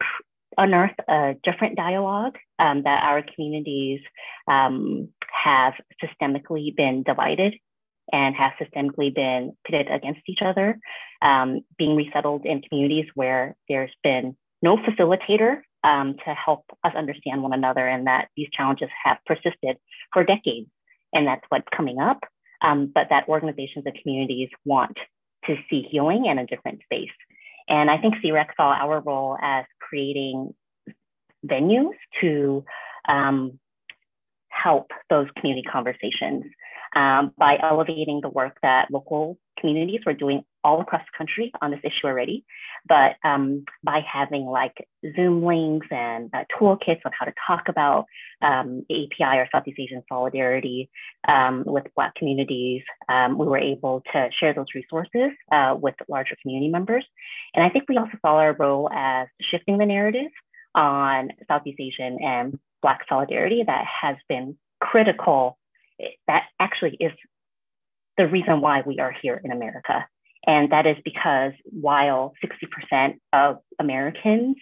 unearth 0.56 0.98
a 1.08 1.34
different 1.42 1.76
dialogue 1.76 2.36
um, 2.58 2.82
that 2.84 3.02
our 3.02 3.22
communities 3.34 4.00
um, 4.48 5.08
have 5.44 5.74
systemically 6.02 6.74
been 6.74 7.02
divided 7.02 7.54
and 8.12 8.36
have 8.36 8.52
systemically 8.60 9.14
been 9.14 9.52
pitted 9.64 9.90
against 9.90 10.20
each 10.28 10.40
other, 10.40 10.78
um, 11.22 11.60
being 11.76 11.96
resettled 11.96 12.46
in 12.46 12.62
communities 12.62 13.06
where 13.14 13.56
there's 13.68 13.90
been 14.02 14.36
no 14.62 14.76
facilitator 14.76 15.60
um, 15.84 16.16
to 16.24 16.34
help 16.34 16.64
us 16.84 16.92
understand 16.96 17.42
one 17.42 17.52
another, 17.52 17.86
and 17.86 18.06
that 18.06 18.28
these 18.36 18.48
challenges 18.52 18.88
have 19.04 19.18
persisted 19.26 19.76
for 20.12 20.24
decades. 20.24 20.68
And 21.12 21.26
that's 21.26 21.44
what's 21.48 21.66
coming 21.74 21.98
up, 21.98 22.18
um, 22.62 22.90
but 22.92 23.08
that 23.10 23.28
organizations 23.28 23.84
and 23.86 23.98
communities 24.02 24.48
want 24.64 24.96
to 25.44 25.56
see 25.70 25.86
healing 25.90 26.26
in 26.26 26.38
a 26.38 26.46
different 26.46 26.82
space. 26.82 27.10
And 27.68 27.90
I 27.90 27.98
think 27.98 28.14
SEARAC 28.16 28.48
saw 28.56 28.72
our 28.72 29.00
role 29.00 29.36
as 29.42 29.64
creating 29.88 30.54
venues 31.46 31.94
to 32.20 32.64
um, 33.08 33.58
help 34.48 34.90
those 35.10 35.26
community 35.38 35.66
conversations 35.70 36.44
um, 36.94 37.32
by 37.36 37.58
elevating 37.62 38.20
the 38.22 38.28
work 38.28 38.58
that 38.62 38.90
local 38.90 39.38
communities 39.58 40.00
were 40.04 40.12
doing 40.12 40.44
all 40.62 40.80
across 40.80 41.02
the 41.02 41.16
country 41.16 41.52
on 41.62 41.70
this 41.70 41.80
issue 41.84 42.06
already, 42.06 42.44
but 42.88 43.16
um, 43.24 43.64
by 43.82 44.00
having 44.00 44.46
like 44.46 44.86
Zoom 45.14 45.44
links 45.44 45.86
and 45.90 46.30
uh, 46.34 46.44
toolkits 46.58 47.00
on 47.04 47.12
how 47.18 47.26
to 47.26 47.32
talk 47.46 47.68
about 47.68 48.06
um, 48.42 48.84
API 48.90 49.38
or 49.38 49.48
Southeast 49.52 49.78
Asian 49.78 50.02
solidarity 50.08 50.90
um, 51.28 51.64
with 51.66 51.84
Black 51.94 52.14
communities, 52.14 52.82
um, 53.08 53.38
we 53.38 53.46
were 53.46 53.58
able 53.58 54.02
to 54.12 54.28
share 54.38 54.54
those 54.54 54.66
resources 54.74 55.30
uh, 55.52 55.76
with 55.78 55.94
larger 56.08 56.36
community 56.42 56.70
members. 56.70 57.04
And 57.54 57.64
I 57.64 57.70
think 57.70 57.84
we 57.88 57.96
also 57.96 58.18
saw 58.22 58.36
our 58.36 58.54
role 58.54 58.90
as 58.92 59.28
shifting 59.50 59.78
the 59.78 59.86
narrative 59.86 60.30
on 60.74 61.30
Southeast 61.48 61.80
Asian 61.80 62.18
and 62.22 62.58
Black 62.82 63.00
solidarity 63.08 63.64
that 63.66 63.84
has 64.02 64.16
been 64.28 64.56
critical. 64.80 65.58
That 66.26 66.44
actually 66.60 66.96
is 67.00 67.12
the 68.16 68.26
reason 68.26 68.60
why 68.60 68.82
we 68.86 68.98
are 68.98 69.14
here 69.22 69.40
in 69.42 69.52
America. 69.52 70.06
And 70.46 70.70
that 70.70 70.86
is 70.86 70.96
because 71.04 71.52
while 71.64 72.34
60% 72.44 73.14
of 73.32 73.58
Americans 73.80 74.56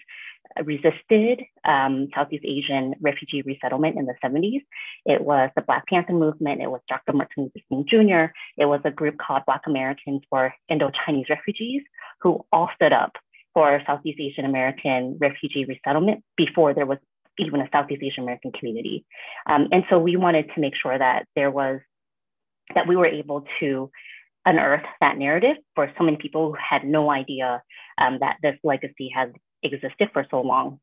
resisted 0.63 1.43
um, 1.65 2.09
Southeast 2.15 2.45
Asian 2.47 2.95
refugee 3.01 3.43
resettlement 3.43 3.97
in 3.99 4.07
the 4.07 4.15
70s. 4.25 4.63
It 5.05 5.23
was 5.23 5.51
the 5.57 5.63
Black 5.63 5.87
Panther 5.87 6.13
movement. 6.13 6.63
It 6.63 6.71
was 6.71 6.81
Dr. 6.89 7.13
Martin 7.13 7.45
Luther 7.45 7.65
King 7.69 7.85
Jr. 7.89 8.33
It 8.57 8.67
was 8.67 8.81
a 8.85 8.91
group 8.91 9.17
called 9.19 9.43
Black 9.47 9.63
Americans 9.67 10.23
for 10.31 10.55
Indo-Chinese 10.69 11.27
Refugees 11.29 11.83
who 12.21 12.45
all 12.53 12.71
stood 12.75 12.93
up 12.93 13.13
for 13.53 13.81
Southeast 13.87 14.21
Asian 14.21 14.45
American 14.45 15.17
refugee 15.21 15.65
resettlement 15.65 16.23
before 16.37 16.75
there 16.75 16.87
was 16.87 16.99
even 17.39 17.61
a 17.61 17.69
Southeast 17.73 18.03
Asian 18.03 18.25
American 18.25 18.53
community. 18.53 19.05
Um, 19.49 19.69
and 19.73 19.85
so 19.91 19.99
we 19.99 20.17
wanted 20.17 20.51
to 20.55 20.61
make 20.61 20.75
sure 20.81 20.97
that 20.97 21.27
there 21.35 21.51
was, 21.51 21.81
that 22.75 22.89
we 22.89 22.97
were 22.97 23.07
able 23.07 23.45
to 23.61 23.91
unearth 24.47 24.85
that 25.01 25.17
narrative 25.19 25.57
for 25.75 25.91
so 25.97 26.05
many 26.05 26.17
people 26.17 26.51
who 26.51 26.57
had 26.57 26.85
no 26.85 27.11
idea 27.11 27.63
um, 27.99 28.19
that 28.21 28.37
this 28.43 28.57
legacy 28.63 29.11
has 29.15 29.31
existed 29.63 30.09
for 30.13 30.27
so 30.31 30.41
long. 30.41 30.79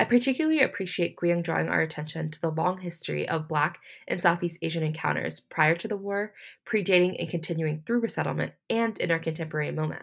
I 0.00 0.04
particularly 0.04 0.60
appreciate 0.60 1.16
Quyen 1.16 1.42
drawing 1.42 1.68
our 1.68 1.80
attention 1.80 2.30
to 2.30 2.40
the 2.40 2.50
long 2.50 2.78
history 2.78 3.28
of 3.28 3.48
Black 3.48 3.80
and 4.06 4.22
Southeast 4.22 4.58
Asian 4.62 4.84
encounters 4.84 5.40
prior 5.40 5.74
to 5.74 5.88
the 5.88 5.96
war, 5.96 6.34
predating 6.70 7.16
and 7.18 7.28
continuing 7.28 7.82
through 7.84 8.00
resettlement, 8.00 8.52
and 8.70 8.96
in 8.98 9.10
our 9.10 9.18
contemporary 9.18 9.72
moment. 9.72 10.02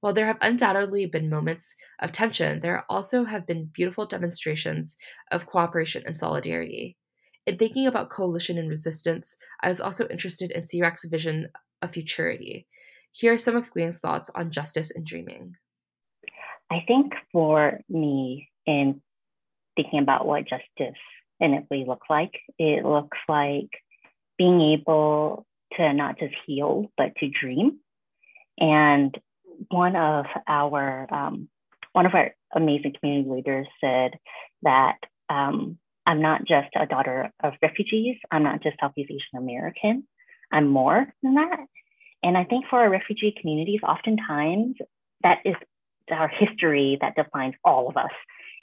While 0.00 0.14
there 0.14 0.26
have 0.26 0.38
undoubtedly 0.40 1.04
been 1.04 1.28
moments 1.28 1.74
of 2.00 2.12
tension, 2.12 2.60
there 2.60 2.84
also 2.88 3.24
have 3.24 3.46
been 3.46 3.70
beautiful 3.72 4.06
demonstrations 4.06 4.96
of 5.30 5.46
cooperation 5.46 6.02
and 6.06 6.16
solidarity. 6.16 6.96
In 7.46 7.56
thinking 7.58 7.86
about 7.86 8.10
coalition 8.10 8.58
and 8.58 8.68
resistance, 8.68 9.36
I 9.62 9.68
was 9.68 9.80
also 9.80 10.08
interested 10.08 10.50
in 10.50 10.66
SEARAC's 10.66 11.04
vision 11.04 11.48
of 11.80 11.92
futurity. 11.92 12.66
Here 13.12 13.32
are 13.32 13.38
some 13.38 13.54
of 13.56 13.70
Quyen's 13.70 13.98
thoughts 13.98 14.30
on 14.34 14.50
justice 14.50 14.90
and 14.90 15.06
dreaming. 15.06 15.54
I 16.70 16.84
think 16.88 17.12
for 17.32 17.80
me, 17.88 18.48
in 18.66 19.00
thinking 19.76 20.00
about 20.00 20.26
what 20.26 20.48
justice 20.48 20.98
innately 21.38 21.84
looks 21.86 22.08
like, 22.10 22.32
it 22.58 22.84
looks 22.84 23.18
like 23.28 23.70
being 24.38 24.60
able 24.60 25.46
to 25.76 25.92
not 25.92 26.18
just 26.18 26.34
heal, 26.46 26.90
but 26.96 27.14
to 27.18 27.28
dream. 27.28 27.78
And 28.58 29.16
one 29.70 29.94
of 29.94 30.26
our 30.48 31.06
um, 31.14 31.48
one 31.92 32.06
of 32.06 32.14
our 32.14 32.34
amazing 32.54 32.94
community 32.98 33.30
leaders 33.30 33.66
said 33.80 34.18
that 34.62 34.96
um, 35.30 35.78
I'm 36.06 36.22
not 36.22 36.44
just 36.46 36.68
a 36.76 36.86
daughter 36.86 37.32
of 37.42 37.54
refugees. 37.60 38.16
I'm 38.30 38.44
not 38.44 38.62
just 38.62 38.76
Southeast 38.80 39.10
Asian 39.10 39.38
American. 39.38 40.06
I'm 40.52 40.68
more 40.68 41.12
than 41.22 41.34
that. 41.34 41.66
And 42.22 42.36
I 42.38 42.44
think 42.44 42.66
for 42.70 42.80
our 42.80 42.90
refugee 42.90 43.34
communities, 43.38 43.80
oftentimes 43.82 44.76
that 45.22 45.38
is 45.44 45.56
our 46.10 46.28
history 46.28 46.98
that 47.00 47.16
defines 47.16 47.54
all 47.64 47.88
of 47.88 47.96
us, 47.96 48.12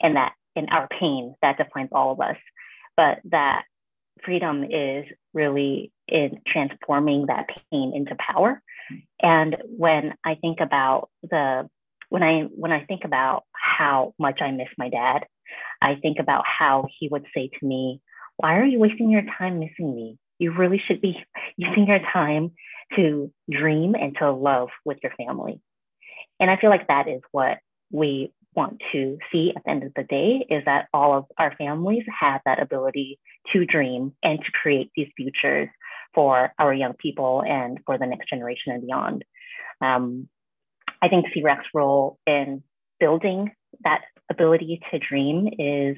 and 0.00 0.16
that 0.16 0.32
in 0.56 0.68
our 0.70 0.88
pain 0.88 1.34
that 1.42 1.58
defines 1.58 1.90
all 1.92 2.12
of 2.12 2.20
us. 2.20 2.36
But 2.96 3.18
that 3.30 3.64
freedom 4.24 4.64
is 4.64 5.04
really 5.32 5.92
in 6.08 6.40
transforming 6.46 7.26
that 7.26 7.48
pain 7.70 7.92
into 7.94 8.16
power. 8.16 8.62
And 9.20 9.56
when 9.64 10.14
I 10.24 10.36
think 10.36 10.60
about 10.60 11.10
the 11.22 11.68
when 12.08 12.22
I 12.22 12.42
when 12.42 12.72
I 12.72 12.84
think 12.84 13.04
about 13.04 13.44
how 13.52 14.14
much 14.18 14.40
I 14.40 14.50
miss 14.50 14.68
my 14.78 14.88
dad, 14.88 15.26
I 15.84 15.96
think 15.96 16.18
about 16.18 16.44
how 16.46 16.86
he 16.98 17.08
would 17.08 17.26
say 17.34 17.48
to 17.48 17.66
me, 17.66 18.00
"Why 18.36 18.58
are 18.58 18.64
you 18.64 18.78
wasting 18.78 19.10
your 19.10 19.22
time 19.38 19.58
missing 19.60 19.94
me? 19.94 20.18
You 20.38 20.52
really 20.52 20.78
should 20.86 21.00
be 21.00 21.22
using 21.56 21.86
your 21.86 22.00
time 22.12 22.52
to 22.96 23.32
dream 23.50 23.94
and 23.94 24.16
to 24.18 24.32
love 24.32 24.70
with 24.84 24.98
your 25.02 25.12
family." 25.12 25.60
And 26.40 26.50
I 26.50 26.56
feel 26.56 26.70
like 26.70 26.88
that 26.88 27.08
is 27.08 27.20
what 27.32 27.58
we 27.92 28.32
want 28.54 28.80
to 28.92 29.18
see 29.30 29.52
at 29.54 29.62
the 29.64 29.70
end 29.70 29.82
of 29.82 29.92
the 29.94 30.04
day 30.04 30.46
is 30.48 30.64
that 30.64 30.86
all 30.94 31.16
of 31.16 31.24
our 31.38 31.54
families 31.56 32.04
have 32.20 32.40
that 32.44 32.62
ability 32.62 33.18
to 33.52 33.64
dream 33.66 34.12
and 34.22 34.38
to 34.38 34.52
create 34.52 34.90
these 34.96 35.08
futures 35.16 35.68
for 36.14 36.52
our 36.58 36.72
young 36.72 36.94
people 36.94 37.42
and 37.42 37.80
for 37.84 37.98
the 37.98 38.06
next 38.06 38.30
generation 38.30 38.72
and 38.72 38.82
beyond. 38.86 39.24
Um, 39.80 40.28
I 41.02 41.08
think 41.08 41.26
SEARAC's 41.34 41.66
role 41.74 42.18
in 42.26 42.62
building 43.00 43.50
that 43.82 44.02
ability 44.30 44.80
to 44.90 44.98
dream 44.98 45.48
is 45.58 45.96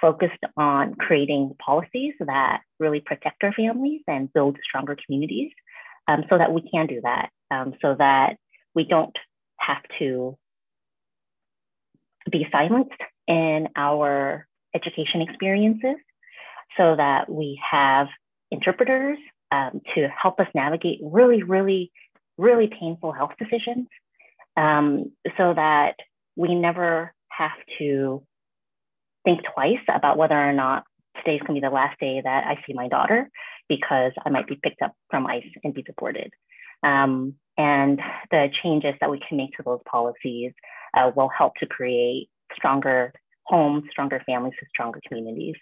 focused 0.00 0.42
on 0.56 0.94
creating 0.94 1.54
policies 1.64 2.14
that 2.20 2.60
really 2.78 3.00
protect 3.00 3.42
our 3.42 3.52
families 3.52 4.02
and 4.06 4.32
build 4.32 4.56
stronger 4.66 4.96
communities 5.04 5.50
um, 6.08 6.24
so 6.28 6.38
that 6.38 6.52
we 6.52 6.62
can 6.70 6.86
do 6.86 7.00
that, 7.02 7.30
um, 7.50 7.74
so 7.80 7.94
that 7.98 8.36
we 8.74 8.84
don't 8.84 9.16
have 9.58 9.82
to 9.98 10.36
be 12.30 12.46
silenced 12.52 12.92
in 13.26 13.68
our 13.76 14.46
education 14.74 15.22
experiences, 15.22 15.96
so 16.76 16.94
that 16.96 17.30
we 17.30 17.60
have 17.70 18.08
interpreters 18.50 19.18
um, 19.52 19.80
to 19.94 20.08
help 20.08 20.40
us 20.40 20.48
navigate 20.54 20.98
really, 21.02 21.42
really, 21.42 21.92
really 22.36 22.68
painful 22.68 23.12
health 23.12 23.32
decisions 23.38 23.86
um, 24.56 25.12
so 25.36 25.54
that 25.54 25.94
we 26.36 26.54
never 26.54 27.13
have 27.38 27.58
to 27.78 28.22
think 29.24 29.40
twice 29.54 29.82
about 29.88 30.18
whether 30.18 30.34
or 30.34 30.52
not 30.52 30.84
today's 31.16 31.40
going 31.40 31.54
to 31.54 31.60
be 31.60 31.66
the 31.66 31.74
last 31.74 31.98
day 32.00 32.20
that 32.22 32.44
I 32.46 32.56
see 32.66 32.74
my 32.74 32.88
daughter 32.88 33.30
because 33.68 34.12
I 34.24 34.30
might 34.30 34.46
be 34.46 34.58
picked 34.62 34.82
up 34.82 34.92
from 35.10 35.26
ICE 35.26 35.44
and 35.62 35.72
be 35.72 35.82
deported. 35.82 36.30
Um, 36.82 37.34
and 37.56 38.00
the 38.30 38.48
changes 38.62 38.94
that 39.00 39.10
we 39.10 39.20
can 39.26 39.38
make 39.38 39.52
to 39.56 39.62
those 39.64 39.80
policies 39.90 40.52
uh, 40.96 41.10
will 41.16 41.30
help 41.36 41.54
to 41.56 41.66
create 41.66 42.28
stronger 42.54 43.12
homes, 43.44 43.84
stronger 43.90 44.22
families, 44.26 44.54
and 44.60 44.68
stronger 44.68 45.00
communities. 45.08 45.56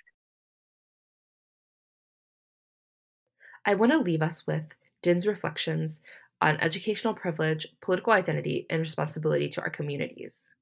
I 3.64 3.74
want 3.74 3.92
to 3.92 3.98
leave 3.98 4.22
us 4.22 4.46
with 4.46 4.74
Dinh's 5.02 5.26
reflections 5.26 6.02
on 6.40 6.56
educational 6.56 7.14
privilege, 7.14 7.68
political 7.80 8.12
identity, 8.12 8.66
and 8.68 8.80
responsibility 8.80 9.48
to 9.50 9.60
our 9.60 9.70
communities. 9.70 10.54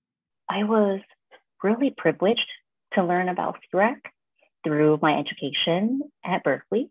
I 0.50 0.64
was 0.64 1.00
really 1.62 1.94
privileged 1.96 2.46
to 2.94 3.04
learn 3.04 3.28
about 3.28 3.58
SEARAC 3.72 4.00
through 4.64 4.98
my 5.00 5.16
education 5.16 6.00
at 6.24 6.42
Berkeley, 6.42 6.90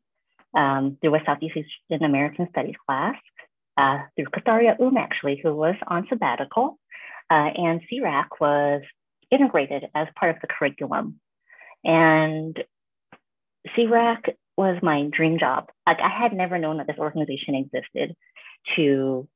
um, 0.56 0.98
through 1.02 1.16
a 1.16 1.24
Southeast 1.26 1.58
Asian 1.92 2.06
American 2.06 2.48
Studies 2.52 2.78
class, 2.88 3.16
uh, 3.78 4.00
through 4.16 4.28
Khatharya 4.28 4.80
Um, 4.80 4.96
actually, 4.96 5.42
who 5.44 5.54
was 5.54 5.76
on 5.86 6.08
sabbatical, 6.08 6.80
uh, 7.30 7.50
and 7.54 7.82
SEARAC 7.92 8.40
was 8.40 8.82
integrated 9.30 9.90
as 9.94 10.08
part 10.16 10.36
of 10.36 10.42
the 10.42 10.48
curriculum. 10.48 11.20
And 11.84 12.58
SEARAC 13.76 14.36
was 14.56 14.82
my 14.82 15.04
dream 15.12 15.38
job. 15.38 15.70
Like 15.86 16.00
I 16.00 16.10
had 16.10 16.32
never 16.34 16.58
known 16.58 16.78
that 16.78 16.88
this 16.88 16.98
organization 16.98 17.56
existed 17.56 18.16
to 18.78 19.28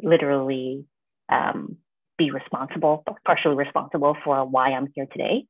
literally 0.00 0.84
um, 1.28 1.78
be 2.18 2.30
responsible, 2.30 3.04
partially 3.24 3.54
responsible 3.54 4.16
for 4.24 4.44
why 4.44 4.70
I'm 4.72 4.88
here 4.94 5.06
today. 5.10 5.46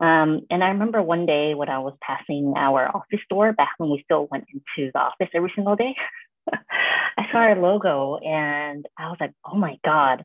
Um, 0.00 0.40
and 0.50 0.64
I 0.64 0.68
remember 0.68 1.02
one 1.02 1.26
day 1.26 1.54
when 1.54 1.68
I 1.68 1.78
was 1.78 1.94
passing 2.02 2.54
our 2.56 2.88
office 2.88 3.20
door 3.28 3.52
back 3.52 3.72
when 3.78 3.90
we 3.90 4.02
still 4.04 4.28
went 4.30 4.44
into 4.52 4.90
the 4.92 4.98
office 4.98 5.28
every 5.34 5.52
single 5.54 5.76
day, 5.76 5.94
I 6.52 7.26
saw 7.30 7.38
our 7.38 7.56
logo 7.56 8.16
and 8.16 8.86
I 8.98 9.08
was 9.08 9.18
like, 9.20 9.32
oh 9.44 9.56
my 9.56 9.76
God, 9.84 10.24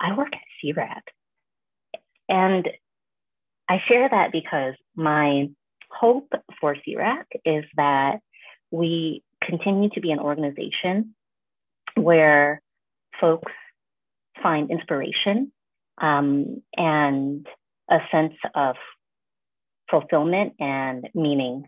I 0.00 0.16
work 0.16 0.32
at 0.32 0.40
SEARAC. 0.62 1.02
And 2.28 2.68
I 3.68 3.80
share 3.88 4.08
that 4.08 4.32
because 4.32 4.74
my 4.96 5.48
hope 5.90 6.32
for 6.60 6.76
SEARAC 6.86 7.24
is 7.44 7.64
that 7.76 8.18
we 8.70 9.22
continue 9.40 9.88
to 9.90 10.00
be 10.00 10.10
an 10.10 10.18
organization 10.18 11.14
where 11.94 12.60
folks 13.20 13.52
find 14.42 14.70
inspiration 14.70 15.52
um, 16.00 16.62
and 16.76 17.46
a 17.90 17.98
sense 18.10 18.34
of 18.54 18.76
fulfillment 19.90 20.54
and 20.58 21.08
meaning 21.14 21.64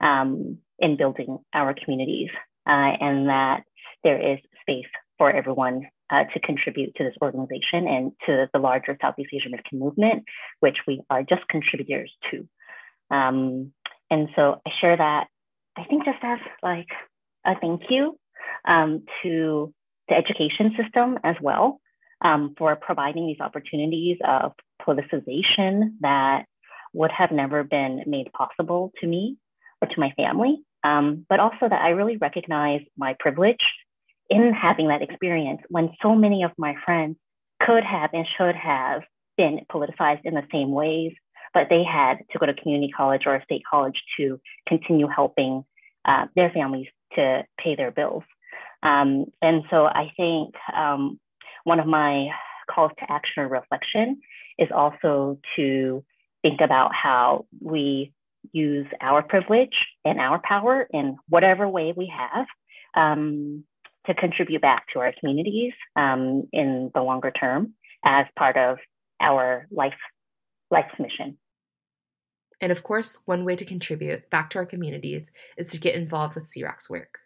um, 0.00 0.58
in 0.78 0.96
building 0.96 1.38
our 1.54 1.74
communities, 1.74 2.30
uh, 2.66 2.92
and 3.00 3.28
that 3.28 3.62
there 4.04 4.32
is 4.32 4.38
space 4.60 4.86
for 5.18 5.30
everyone 5.30 5.82
uh, 6.10 6.24
to 6.32 6.40
contribute 6.40 6.94
to 6.96 7.04
this 7.04 7.14
organization 7.20 7.86
and 7.86 8.12
to 8.26 8.48
the 8.52 8.58
larger 8.58 8.96
Southeast 9.00 9.30
Asian 9.32 9.48
American 9.48 9.78
movement, 9.78 10.24
which 10.60 10.78
we 10.86 11.00
are 11.10 11.22
just 11.22 11.46
contributors 11.48 12.12
to. 12.30 12.48
Um, 13.14 13.72
and 14.10 14.28
so 14.36 14.60
I 14.66 14.70
share 14.80 14.96
that, 14.96 15.26
I 15.76 15.84
think, 15.84 16.04
just 16.04 16.18
as 16.22 16.38
like 16.62 16.88
a 17.44 17.58
thank 17.60 17.82
you 17.90 18.18
um, 18.66 19.04
to 19.22 19.72
the 20.08 20.14
education 20.14 20.74
system 20.82 21.18
as 21.24 21.36
well 21.42 21.80
um, 22.22 22.54
for 22.58 22.76
providing 22.76 23.26
these 23.26 23.40
opportunities 23.40 24.18
of 24.26 24.52
politicization 24.80 25.92
that 26.00 26.44
would 26.92 27.10
have 27.12 27.30
never 27.30 27.64
been 27.64 28.02
made 28.06 28.32
possible 28.32 28.92
to 29.00 29.06
me 29.06 29.36
or 29.80 29.88
to 29.88 30.00
my 30.00 30.10
family, 30.16 30.58
um, 30.84 31.26
but 31.28 31.40
also 31.40 31.68
that 31.68 31.80
I 31.80 31.90
really 31.90 32.16
recognize 32.16 32.80
my 32.96 33.14
privilege 33.20 33.62
in 34.30 34.52
having 34.52 34.88
that 34.88 35.02
experience 35.02 35.60
when 35.68 35.90
so 36.02 36.14
many 36.14 36.42
of 36.42 36.50
my 36.58 36.74
friends 36.84 37.16
could 37.60 37.84
have 37.84 38.10
and 38.12 38.26
should 38.36 38.54
have 38.54 39.02
been 39.36 39.60
politicized 39.70 40.20
in 40.24 40.34
the 40.34 40.42
same 40.52 40.72
ways, 40.72 41.12
but 41.54 41.68
they 41.70 41.82
had 41.84 42.18
to 42.30 42.38
go 42.38 42.46
to 42.46 42.54
community 42.54 42.92
college 42.94 43.22
or 43.26 43.36
a 43.36 43.44
state 43.44 43.62
college 43.68 44.00
to 44.18 44.40
continue 44.66 45.08
helping 45.08 45.64
uh, 46.04 46.26
their 46.34 46.50
families 46.50 46.88
to 47.14 47.42
pay 47.62 47.74
their 47.76 47.90
bills. 47.90 48.24
Um, 48.82 49.26
and 49.42 49.64
so 49.70 49.86
I 49.86 50.12
think 50.16 50.54
um, 50.76 51.18
one 51.68 51.80
of 51.80 51.86
my 51.86 52.28
calls 52.70 52.92
to 52.98 53.12
action 53.12 53.42
or 53.42 53.48
reflection 53.48 54.20
is 54.58 54.68
also 54.74 55.38
to 55.54 56.02
think 56.40 56.60
about 56.62 56.90
how 56.94 57.44
we 57.60 58.12
use 58.52 58.86
our 59.02 59.22
privilege 59.22 59.76
and 60.04 60.18
our 60.18 60.40
power 60.42 60.88
in 60.90 61.16
whatever 61.28 61.68
way 61.68 61.92
we 61.94 62.10
have 62.16 62.46
um, 62.96 63.64
to 64.06 64.14
contribute 64.14 64.62
back 64.62 64.86
to 64.94 65.00
our 65.00 65.12
communities 65.20 65.74
um, 65.94 66.48
in 66.52 66.90
the 66.94 67.02
longer 67.02 67.30
term 67.30 67.74
as 68.02 68.24
part 68.38 68.56
of 68.56 68.78
our 69.20 69.66
life 69.70 69.92
life's 70.70 70.98
mission. 70.98 71.36
And 72.62 72.72
of 72.72 72.82
course, 72.82 73.22
one 73.26 73.44
way 73.44 73.56
to 73.56 73.64
contribute 73.64 74.30
back 74.30 74.50
to 74.50 74.58
our 74.58 74.66
communities 74.66 75.30
is 75.58 75.68
to 75.70 75.78
get 75.78 75.94
involved 75.94 76.34
with 76.34 76.44
SEARAC's 76.44 76.88
work. 76.88 77.18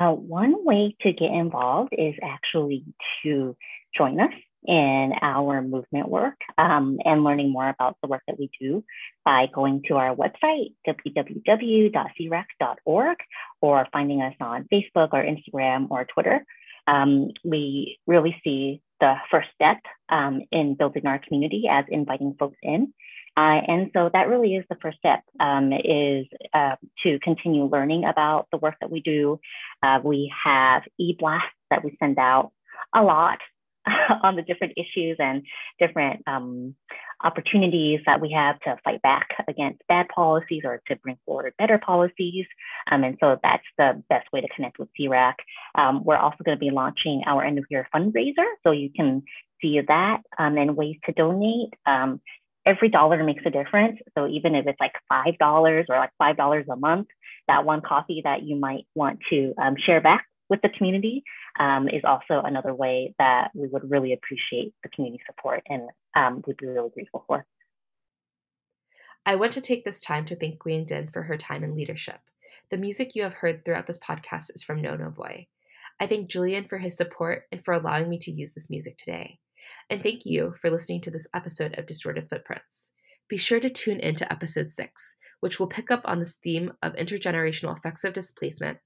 Uh, 0.00 0.12
one 0.12 0.64
way 0.64 0.96
to 1.02 1.12
get 1.12 1.30
involved 1.30 1.92
is 1.92 2.14
actually 2.22 2.84
to 3.22 3.54
join 3.96 4.18
us 4.18 4.32
in 4.66 5.12
our 5.22 5.62
movement 5.62 6.08
work 6.08 6.34
um, 6.58 6.98
and 7.04 7.22
learning 7.24 7.52
more 7.52 7.68
about 7.68 7.96
the 8.02 8.08
work 8.08 8.22
that 8.26 8.38
we 8.38 8.50
do 8.60 8.84
by 9.24 9.46
going 9.54 9.82
to 9.86 9.94
our 9.96 10.14
website, 10.14 10.74
www.searac.org, 10.86 13.16
or 13.60 13.86
finding 13.92 14.20
us 14.22 14.34
on 14.40 14.66
Facebook 14.72 15.10
or 15.12 15.24
Instagram 15.24 15.90
or 15.90 16.06
Twitter. 16.06 16.44
Um, 16.86 17.32
we 17.44 17.98
really 18.06 18.40
see 18.42 18.80
the 19.00 19.16
first 19.30 19.48
step 19.54 19.76
um, 20.10 20.40
in 20.50 20.74
building 20.74 21.06
our 21.06 21.18
community 21.18 21.64
as 21.70 21.84
inviting 21.88 22.34
folks 22.38 22.56
in. 22.62 22.92
Uh, 23.40 23.60
and 23.68 23.90
so 23.94 24.10
that 24.12 24.28
really 24.28 24.54
is 24.54 24.64
the 24.68 24.76
first 24.82 24.98
step 24.98 25.22
um, 25.38 25.72
is 25.72 26.26
uh, 26.52 26.76
to 27.02 27.18
continue 27.20 27.64
learning 27.64 28.04
about 28.04 28.46
the 28.52 28.58
work 28.58 28.74
that 28.80 28.90
we 28.90 29.00
do. 29.00 29.40
Uh, 29.82 29.98
we 30.04 30.30
have 30.44 30.82
e-blasts 30.98 31.48
that 31.70 31.82
we 31.82 31.96
send 31.98 32.18
out 32.18 32.52
a 32.94 33.02
lot 33.02 33.38
on 34.22 34.36
the 34.36 34.42
different 34.42 34.74
issues 34.76 35.16
and 35.18 35.42
different 35.78 36.22
um, 36.26 36.74
opportunities 37.24 38.00
that 38.04 38.20
we 38.20 38.30
have 38.30 38.60
to 38.60 38.76
fight 38.84 39.00
back 39.00 39.28
against 39.48 39.80
bad 39.88 40.06
policies 40.14 40.62
or 40.64 40.82
to 40.86 40.96
bring 40.96 41.18
forward 41.24 41.54
better 41.56 41.78
policies. 41.78 42.44
Um, 42.90 43.04
and 43.04 43.16
so 43.20 43.38
that's 43.42 43.64
the 43.78 44.02
best 44.10 44.30
way 44.34 44.42
to 44.42 44.48
connect 44.54 44.78
with 44.78 44.90
SEARAC. 44.98 45.34
Um, 45.76 46.04
we're 46.04 46.18
also 46.18 46.44
going 46.44 46.58
to 46.58 46.60
be 46.60 46.70
launching 46.70 47.22
our 47.26 47.42
end 47.42 47.58
of 47.58 47.64
year 47.70 47.88
fundraiser, 47.94 48.46
so 48.64 48.72
you 48.72 48.90
can 48.94 49.22
see 49.62 49.80
that 49.86 50.18
um, 50.38 50.58
and 50.58 50.76
ways 50.76 50.96
to 51.06 51.12
donate. 51.12 51.72
Every 52.66 52.88
dollar 52.88 53.22
makes 53.24 53.42
a 53.46 53.50
difference. 53.50 53.98
So 54.16 54.26
even 54.26 54.54
if 54.54 54.66
it's 54.66 54.80
like 54.80 54.92
$5 55.10 55.84
or 55.88 55.96
like 55.96 56.10
$5 56.20 56.64
a 56.70 56.76
month, 56.76 57.08
that 57.48 57.64
one 57.64 57.80
coffee 57.80 58.20
that 58.24 58.42
you 58.42 58.56
might 58.56 58.86
want 58.94 59.20
to 59.30 59.54
um, 59.60 59.74
share 59.84 60.00
back 60.00 60.26
with 60.48 60.60
the 60.62 60.68
community 60.68 61.22
um, 61.58 61.88
is 61.88 62.02
also 62.04 62.42
another 62.44 62.74
way 62.74 63.14
that 63.18 63.50
we 63.54 63.68
would 63.68 63.90
really 63.90 64.12
appreciate 64.12 64.74
the 64.82 64.88
community 64.90 65.22
support 65.26 65.62
and 65.68 65.88
um, 66.16 66.42
we'd 66.46 66.56
be 66.58 66.66
really 66.66 66.90
grateful 66.90 67.24
for. 67.26 67.46
I 69.24 69.36
want 69.36 69.52
to 69.52 69.60
take 69.60 69.84
this 69.84 70.00
time 70.00 70.24
to 70.26 70.36
thank 70.36 70.58
Quyen 70.58 70.84
Dinh 70.84 71.12
for 71.12 71.22
her 71.22 71.36
time 71.36 71.62
and 71.62 71.74
leadership. 71.74 72.20
The 72.70 72.78
music 72.78 73.14
you 73.14 73.22
have 73.22 73.34
heard 73.34 73.64
throughout 73.64 73.86
this 73.86 73.98
podcast 73.98 74.54
is 74.54 74.62
from 74.62 74.80
No 74.80 74.96
No 74.96 75.10
Boy. 75.10 75.46
I 76.00 76.06
thank 76.06 76.30
Julian 76.30 76.64
for 76.64 76.78
his 76.78 76.96
support 76.96 77.44
and 77.52 77.62
for 77.62 77.74
allowing 77.74 78.08
me 78.08 78.18
to 78.18 78.30
use 78.30 78.52
this 78.52 78.70
music 78.70 78.96
today. 78.96 79.38
And 79.88 80.02
thank 80.02 80.24
you 80.24 80.54
for 80.60 80.70
listening 80.70 81.00
to 81.02 81.10
this 81.10 81.26
episode 81.34 81.78
of 81.78 81.86
Distorted 81.86 82.28
Footprints. 82.28 82.92
Be 83.28 83.36
sure 83.36 83.60
to 83.60 83.70
tune 83.70 84.00
in 84.00 84.14
to 84.16 84.32
episode 84.32 84.72
6, 84.72 85.16
which 85.40 85.60
will 85.60 85.66
pick 85.66 85.90
up 85.90 86.02
on 86.04 86.18
this 86.18 86.34
theme 86.34 86.72
of 86.82 86.94
intergenerational 86.94 87.76
effects 87.76 88.04
of 88.04 88.12
displacement 88.12 88.78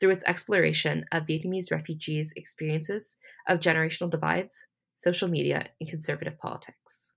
through 0.00 0.10
its 0.10 0.24
exploration 0.24 1.04
of 1.12 1.26
Vietnamese 1.26 1.70
refugees' 1.70 2.32
experiences 2.36 3.16
of 3.48 3.60
generational 3.60 4.10
divides, 4.10 4.66
social 4.94 5.28
media, 5.28 5.66
and 5.80 5.88
conservative 5.88 6.38
politics. 6.38 7.12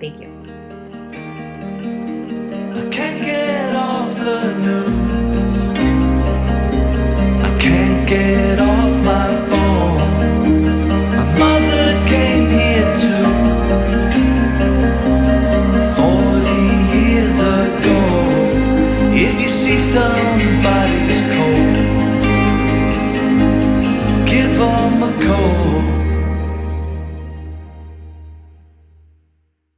Thank 0.00 0.20
you. 0.20 0.58